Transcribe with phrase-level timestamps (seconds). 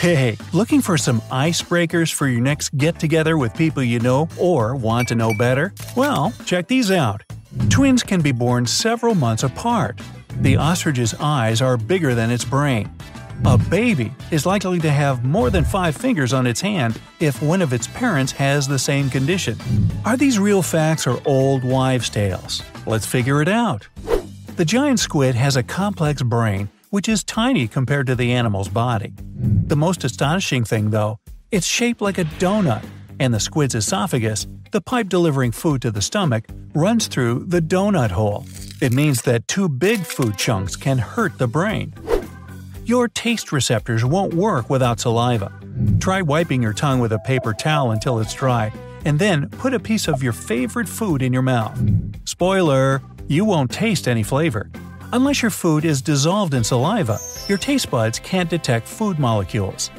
[0.00, 4.74] Hey, looking for some icebreakers for your next get together with people you know or
[4.74, 5.74] want to know better?
[5.94, 7.22] Well, check these out.
[7.68, 10.00] Twins can be born several months apart.
[10.40, 12.90] The ostrich's eyes are bigger than its brain.
[13.44, 17.60] A baby is likely to have more than five fingers on its hand if one
[17.60, 19.58] of its parents has the same condition.
[20.06, 22.62] Are these real facts or old wives' tales?
[22.86, 23.86] Let's figure it out.
[24.56, 29.12] The giant squid has a complex brain which is tiny compared to the animal's body.
[29.34, 31.18] The most astonishing thing, though,
[31.50, 32.84] it's shaped like a donut,
[33.18, 38.10] and the squid's esophagus, the pipe delivering food to the stomach, runs through the donut
[38.10, 38.44] hole.
[38.80, 41.94] It means that too big food chunks can hurt the brain.
[42.84, 45.52] Your taste receptors won't work without saliva.
[46.00, 48.72] Try wiping your tongue with a paper towel until it's dry,
[49.04, 51.78] and then put a piece of your favorite food in your mouth.
[52.24, 54.70] Spoiler, you won't taste any flavor.
[55.12, 59.90] Unless your food is dissolved in saliva, your taste buds can't detect food molecules.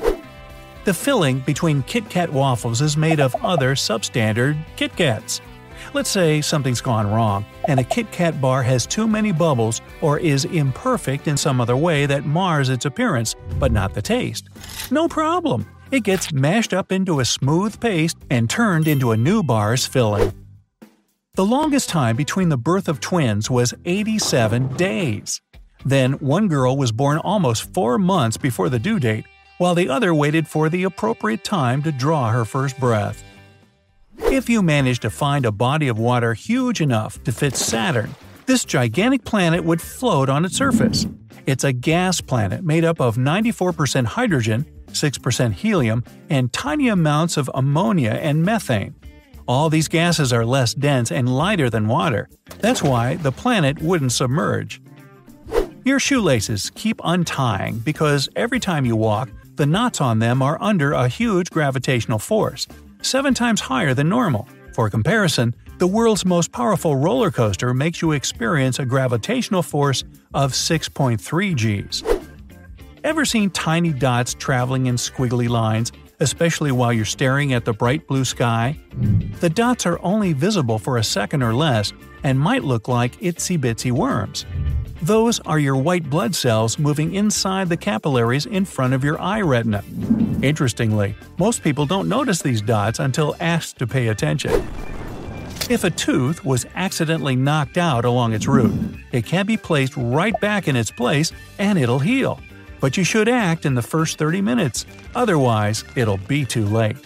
[0.85, 5.41] The filling between Kit Kat waffles is made of other substandard Kit Kats.
[5.93, 10.17] Let's say something's gone wrong, and a Kit Kat bar has too many bubbles or
[10.17, 14.47] is imperfect in some other way that mars its appearance, but not the taste.
[14.91, 15.67] No problem.
[15.91, 20.31] It gets mashed up into a smooth paste and turned into a new bar's filling.
[21.35, 25.39] The longest time between the birth of twins was 87 days.
[25.85, 29.23] Then one girl was born almost four months before the due date,
[29.57, 33.23] while the other waited for the appropriate time to draw her first breath.
[34.23, 38.13] If you manage to find a body of water huge enough to fit Saturn,
[38.45, 41.07] this gigantic planet would float on its surface.
[41.45, 47.49] It's a gas planet made up of 94% hydrogen, 6% helium, and tiny amounts of
[47.53, 48.95] ammonia and methane.
[49.51, 52.29] All these gases are less dense and lighter than water.
[52.59, 54.81] That's why the planet wouldn't submerge.
[55.83, 60.93] Your shoelaces keep untying because every time you walk, the knots on them are under
[60.93, 62.65] a huge gravitational force,
[63.01, 64.47] seven times higher than normal.
[64.73, 70.53] For comparison, the world's most powerful roller coaster makes you experience a gravitational force of
[70.53, 72.03] 6.3 Gs.
[73.03, 78.07] Ever seen tiny dots traveling in squiggly lines especially while you're staring at the bright
[78.07, 78.79] blue sky?
[79.39, 81.91] The dots are only visible for a second or less
[82.23, 84.45] and might look like itsy bitsy worms.
[85.01, 89.41] Those are your white blood cells moving inside the capillaries in front of your eye
[89.41, 89.83] retina.
[90.43, 94.51] Interestingly, most people don't notice these dots until asked to pay attention.
[95.71, 98.73] If a tooth was accidentally knocked out along its root,
[99.11, 102.39] it can be placed right back in its place and it'll heal
[102.81, 106.97] but you should act in the first 30 minutes, otherwise, it'll be too late.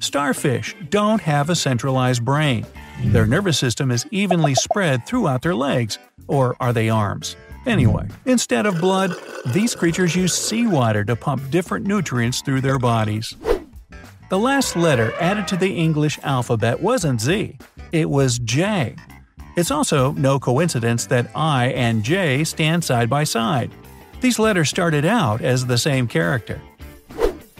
[0.00, 2.66] Starfish don't have a centralized brain.
[3.06, 5.98] Their nervous system is evenly spread throughout their legs,
[6.28, 7.36] or are they arms?
[7.64, 9.14] Anyway, instead of blood,
[9.46, 13.34] these creatures use seawater to pump different nutrients through their bodies.
[14.28, 17.56] The last letter added to the English alphabet wasn't Z,
[17.92, 18.96] it was J.
[19.56, 23.70] It's also no coincidence that I and J stand side by side.
[24.24, 26.58] These letters started out as the same character.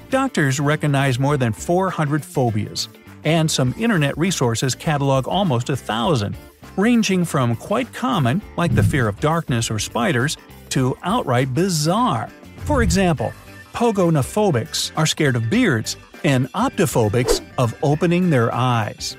[0.09, 2.89] Doctors recognize more than 400 phobias,
[3.23, 6.39] and some internet resources catalog almost a thousand,
[6.79, 10.39] ranging from quite common, like the fear of darkness or spiders,
[10.71, 12.31] to outright bizarre.
[12.61, 13.35] For example,
[13.75, 19.19] pogonophobics are scared of beards, and optophobics of opening their eyes.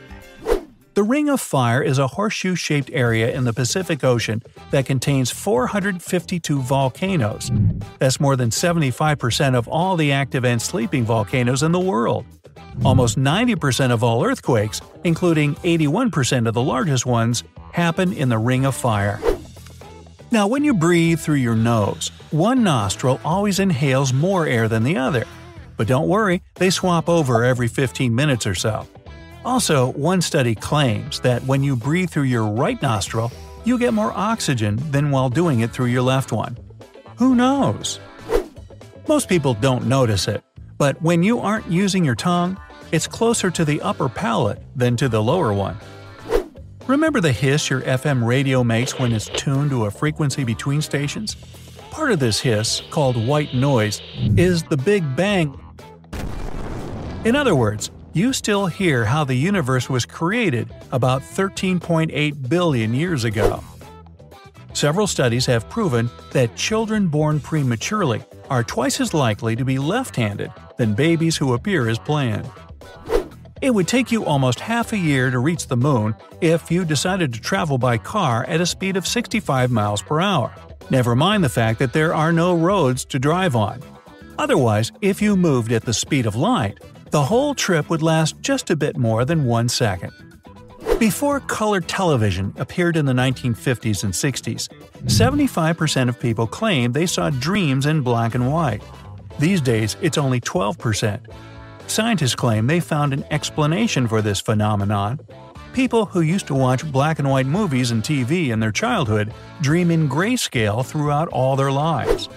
[0.96, 4.42] The Ring of Fire is a horseshoe shaped area in the Pacific Ocean
[4.72, 7.52] that contains 452 volcanoes.
[8.00, 12.24] That's more than 75% of all the active and sleeping volcanoes in the world.
[12.86, 17.44] Almost 90% of all earthquakes, including 81% of the largest ones,
[17.74, 19.20] happen in the Ring of Fire.
[20.32, 24.96] Now, when you breathe through your nose, one nostril always inhales more air than the
[24.96, 25.26] other.
[25.76, 28.88] But don't worry, they swap over every 15 minutes or so.
[29.46, 33.32] Also, one study claims that when you breathe through your right nostril,
[33.64, 36.58] you get more oxygen than while doing it through your left one.
[37.18, 38.00] Who knows?
[39.08, 40.44] Most people don't notice it,
[40.80, 42.60] but when you aren't using your tongue,
[42.92, 45.78] it's closer to the upper palate than to the lower one.
[46.88, 51.36] Remember the hiss your FM radio makes when it's tuned to a frequency between stations?
[51.92, 54.02] Part of this hiss, called white noise,
[54.38, 55.56] is the Big Bang
[57.26, 63.26] In other words, you still hear how the universe was created about 13.8 billion years
[63.26, 63.62] ago.
[64.74, 70.16] Several studies have proven that children born prematurely are twice as likely to be left
[70.16, 72.50] handed than babies who appear as planned.
[73.62, 77.34] It would take you almost half a year to reach the moon if you decided
[77.34, 80.56] to travel by car at a speed of 65 miles per hour.
[80.90, 83.82] Never mind the fact that there are no roads to drive on.
[84.38, 86.80] Otherwise, if you moved at the speed of light,
[87.16, 90.12] the whole trip would last just a bit more than one second.
[91.00, 94.68] Before color television appeared in the 1950s and 60s,
[95.06, 98.84] 75% of people claimed they saw dreams in black and white.
[99.40, 101.32] These days, it's only 12%.
[101.88, 105.22] Scientists claim they found an explanation for this phenomenon.
[105.72, 109.90] People who used to watch black and white movies and TV in their childhood dream
[109.90, 112.28] in grayscale throughout all their lives.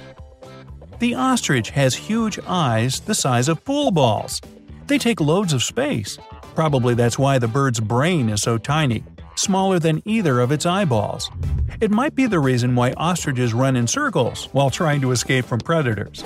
[1.01, 4.41] The ostrich has huge eyes the size of pool balls.
[4.89, 6.19] They take loads of space.
[6.55, 9.05] Probably that's why the bird's brain is so tiny,
[9.37, 11.31] smaller than either of its eyeballs.
[11.83, 15.61] It might be the reason why ostriches run in circles while trying to escape from
[15.61, 16.25] predators.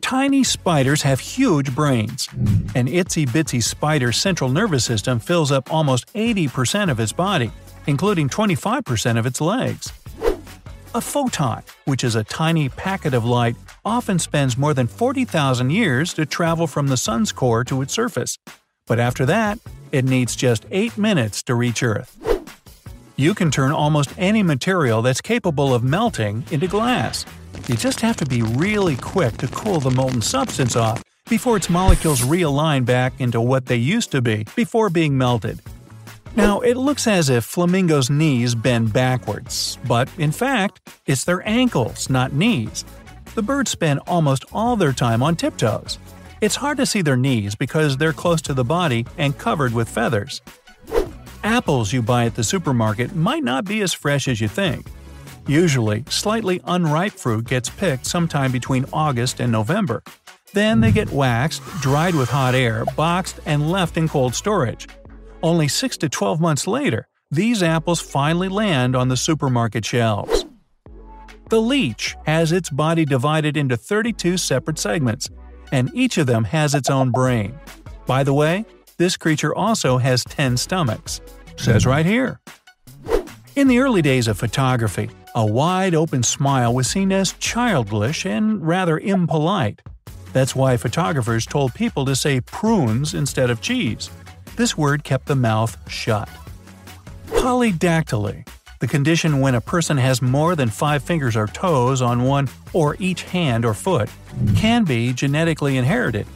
[0.00, 2.28] Tiny spiders have huge brains.
[2.74, 7.52] An itsy bitsy spider's central nervous system fills up almost 80% of its body,
[7.86, 9.92] including 25% of its legs.
[10.94, 16.12] A photon, which is a tiny packet of light, often spends more than 40,000 years
[16.12, 18.38] to travel from the sun's core to its surface.
[18.86, 19.58] But after that,
[19.90, 22.18] it needs just 8 minutes to reach Earth.
[23.16, 27.24] You can turn almost any material that's capable of melting into glass.
[27.68, 31.70] You just have to be really quick to cool the molten substance off before its
[31.70, 35.60] molecules realign back into what they used to be before being melted.
[36.34, 42.08] Now, it looks as if flamingos' knees bend backwards, but in fact, it's their ankles,
[42.08, 42.84] not knees.
[43.34, 45.98] The birds spend almost all their time on tiptoes.
[46.40, 49.88] It's hard to see their knees because they're close to the body and covered with
[49.88, 50.40] feathers.
[51.44, 54.86] Apples you buy at the supermarket might not be as fresh as you think.
[55.46, 60.02] Usually, slightly unripe fruit gets picked sometime between August and November.
[60.52, 64.88] Then they get waxed, dried with hot air, boxed, and left in cold storage.
[65.42, 70.46] Only 6 to 12 months later, these apples finally land on the supermarket shelves.
[71.48, 75.28] The leech has its body divided into 32 separate segments,
[75.72, 77.58] and each of them has its own brain.
[78.06, 78.64] By the way,
[78.98, 81.20] this creature also has 10 stomachs.
[81.56, 82.40] Says right here.
[83.56, 88.66] In the early days of photography, a wide open smile was seen as childish and
[88.66, 89.82] rather impolite.
[90.32, 94.08] That's why photographers told people to say prunes instead of cheese.
[94.56, 96.28] This word kept the mouth shut.
[97.28, 98.46] Polydactyly,
[98.80, 102.96] the condition when a person has more than five fingers or toes on one or
[102.98, 104.10] each hand or foot,
[104.56, 106.26] can be genetically inherited.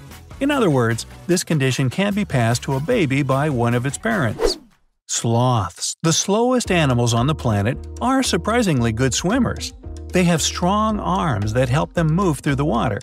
[0.40, 3.98] In other words, this condition can be passed to a baby by one of its
[3.98, 4.58] parents.
[5.06, 9.72] Sloths, the slowest animals on the planet, are surprisingly good swimmers.
[10.12, 12.98] They have strong arms that help them move through the water.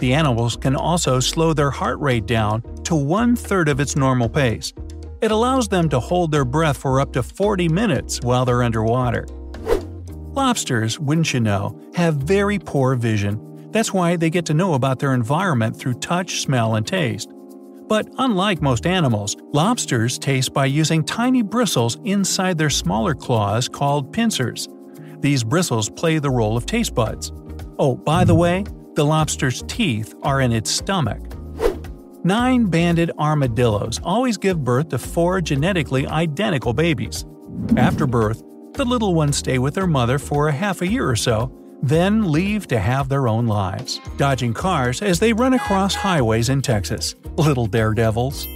[0.00, 4.30] The animals can also slow their heart rate down to one third of its normal
[4.30, 4.72] pace.
[5.20, 9.26] It allows them to hold their breath for up to 40 minutes while they're underwater.
[10.32, 13.68] Lobsters, wouldn't you know, have very poor vision.
[13.72, 17.30] That's why they get to know about their environment through touch, smell, and taste.
[17.86, 24.14] But unlike most animals, lobsters taste by using tiny bristles inside their smaller claws called
[24.14, 24.66] pincers.
[25.18, 27.32] These bristles play the role of taste buds.
[27.78, 31.20] Oh, by the way, the lobster's teeth are in its stomach.
[32.22, 37.24] Nine banded armadillos always give birth to four genetically identical babies.
[37.76, 38.42] After birth,
[38.74, 41.50] the little ones stay with their mother for a half a year or so,
[41.82, 46.60] then leave to have their own lives, dodging cars as they run across highways in
[46.60, 47.14] Texas.
[47.36, 48.46] Little daredevils.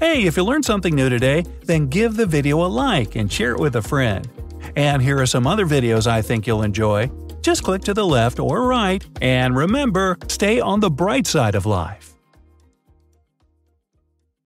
[0.00, 3.52] Hey, if you learned something new today, then give the video a like and share
[3.52, 4.28] it with a friend.
[4.74, 7.10] And here are some other videos I think you'll enjoy.
[7.46, 11.64] Just click to the left or right, and remember, stay on the bright side of
[11.64, 12.15] life.